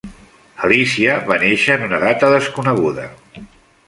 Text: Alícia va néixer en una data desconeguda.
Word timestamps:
Alícia 0.67 1.17
va 1.27 1.37
néixer 1.43 1.75
en 1.79 1.85
una 1.89 1.99
data 2.05 2.31
desconeguda. 2.39 3.05